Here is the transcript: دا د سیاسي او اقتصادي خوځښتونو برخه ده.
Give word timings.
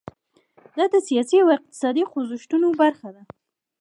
دا 0.77 0.85
د 0.93 0.95
سیاسي 1.07 1.37
او 1.43 1.49
اقتصادي 1.57 2.03
خوځښتونو 2.09 2.67
برخه 2.81 3.09
ده. 3.15 3.23